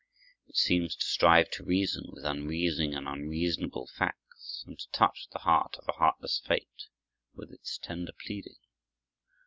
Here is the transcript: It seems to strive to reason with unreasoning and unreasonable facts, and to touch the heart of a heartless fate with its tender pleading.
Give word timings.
It 0.47 0.57
seems 0.57 0.95
to 0.95 1.05
strive 1.05 1.51
to 1.51 1.63
reason 1.63 2.09
with 2.11 2.25
unreasoning 2.25 2.95
and 2.95 3.07
unreasonable 3.07 3.85
facts, 3.85 4.63
and 4.65 4.79
to 4.79 4.89
touch 4.89 5.27
the 5.29 5.37
heart 5.37 5.75
of 5.77 5.87
a 5.87 5.91
heartless 5.91 6.39
fate 6.39 6.87
with 7.35 7.51
its 7.51 7.77
tender 7.77 8.11
pleading. 8.25 8.57